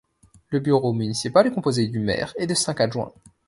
[0.49, 3.11] Le Bureau municipal est composé du Maire et de cinq adjoints.